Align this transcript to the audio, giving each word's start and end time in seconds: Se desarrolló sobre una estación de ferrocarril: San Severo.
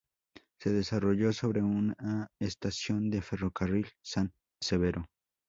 Se 0.59 0.71
desarrolló 0.71 1.31
sobre 1.31 1.61
una 1.61 2.25
estación 2.39 3.11
de 3.11 3.21
ferrocarril: 3.21 3.87
San 4.03 4.33
Severo. 4.59 5.05